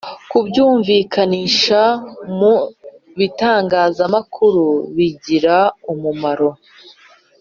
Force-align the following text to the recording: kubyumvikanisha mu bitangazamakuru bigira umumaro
kubyumvikanisha 0.29 1.81
mu 2.39 2.53
bitangazamakuru 3.19 4.65
bigira 4.95 5.57
umumaro 5.91 6.49